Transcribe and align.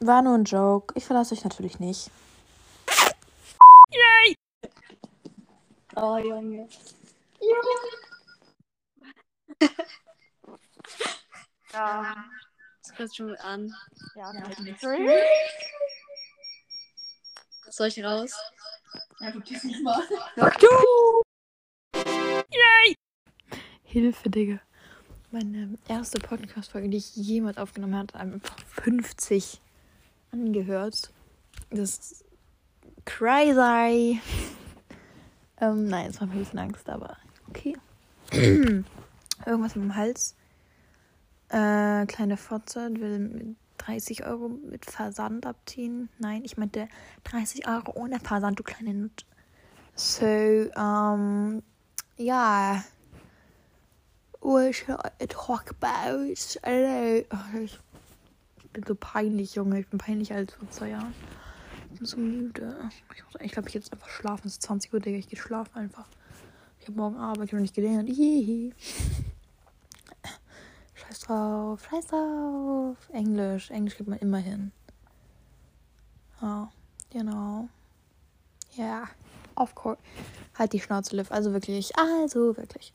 War 0.00 0.22
nur 0.22 0.34
ein 0.34 0.44
Joke. 0.44 0.94
Ich 0.96 1.04
verlasse 1.04 1.34
euch 1.34 1.44
natürlich 1.44 1.78
nicht. 1.78 2.10
Yay! 3.90 4.36
Oh, 5.96 6.16
Junge. 6.18 6.68
Ja. 11.72 12.14
Das 12.82 12.96
kommt 12.96 13.16
schon 13.16 13.36
an. 13.36 13.74
Ja, 14.14 14.32
Soll 17.70 17.88
ich 17.88 18.04
raus? 18.04 18.32
Ja, 19.20 19.30
du 19.30 19.40
tust 19.40 19.64
es 19.64 19.80
mal. 19.80 20.02
Yay! 21.94 22.94
Hilfe, 23.84 24.30
Digga. 24.30 24.60
Meine 25.30 25.78
erste 25.88 26.20
Podcast-Folge, 26.20 26.88
die 26.88 26.98
ich 26.98 27.16
jemals 27.16 27.58
aufgenommen 27.58 27.96
habe, 27.96 28.12
hat 28.12 28.20
einfach 28.20 28.56
50 28.60 29.60
angehört. 30.34 31.10
Das 31.70 31.80
ist 31.80 32.24
crazy. 33.04 34.20
ähm, 35.60 35.86
nein, 35.86 36.10
es 36.10 36.20
war 36.20 36.28
ein 36.28 36.38
bisschen 36.38 36.58
Angst, 36.58 36.88
aber 36.88 37.16
okay. 37.48 37.76
Irgendwas 38.32 39.76
mit 39.76 39.84
dem 39.84 39.96
Hals. 39.96 40.34
Äh, 41.48 42.06
kleine 42.06 42.36
Fotze 42.36 42.90
will 42.94 43.18
mit 43.18 43.56
30 43.78 44.26
Euro 44.26 44.48
mit 44.48 44.84
Versand 44.86 45.46
abziehen. 45.46 46.08
Nein, 46.18 46.42
ich 46.44 46.56
meinte 46.56 46.88
30 47.24 47.68
Euro 47.68 47.92
ohne 47.94 48.18
Versand, 48.18 48.58
du 48.58 48.62
kleine 48.62 48.94
Nut. 48.94 49.24
So, 49.94 50.24
ähm, 50.24 51.62
ja. 52.16 52.82
What 54.40 54.74
should 54.74 54.98
I 55.20 55.26
talk 55.26 55.70
about? 55.70 56.34
Alter, 56.62 57.24
oh, 57.30 57.58
ich 57.58 57.78
bin 58.74 58.84
so 58.86 58.94
peinlich, 58.94 59.54
Junge. 59.54 59.80
Ich 59.80 59.88
bin 59.88 59.98
peinlich 59.98 60.32
als 60.34 60.52
vor 60.52 60.70
zwei 60.70 60.90
Jahren. 60.90 61.14
Ich 61.92 61.98
bin 61.98 62.06
so 62.06 62.18
müde. 62.18 62.76
Ich 63.14 63.24
muss 63.24 63.36
eigentlich, 63.36 63.52
glaube 63.52 63.68
ich, 63.68 63.74
jetzt 63.74 63.92
einfach 63.92 64.08
schlafen. 64.10 64.46
Es 64.46 64.54
ist 64.54 64.62
20 64.62 64.92
Uhr, 64.92 65.00
Digga. 65.00 65.16
Ich 65.16 65.28
gehe 65.28 65.38
schlafen 65.38 65.74
einfach. 65.76 66.06
Ich 66.80 66.88
habe 66.88 66.98
morgen 66.98 67.16
Arbeit, 67.16 67.46
ich 67.46 67.52
habe 67.52 67.62
nicht 67.62 67.74
gelernt. 67.74 68.08
Hihi. 68.08 68.74
Scheiß 70.94 71.20
drauf, 71.20 71.88
scheiß 71.88 72.08
drauf. 72.08 72.96
Englisch, 73.12 73.70
Englisch 73.70 73.96
gibt 73.96 74.10
man 74.10 74.18
immer 74.18 74.38
hin. 74.38 74.72
Ja, 76.42 76.70
genau. 77.10 77.68
Ja, 78.74 79.08
of 79.54 79.74
course. 79.74 80.00
Halt 80.58 80.72
die 80.72 80.80
Schnauze, 80.80 81.16
Liv. 81.16 81.30
Also 81.30 81.52
wirklich, 81.52 81.96
also 81.96 82.56
wirklich. 82.56 82.92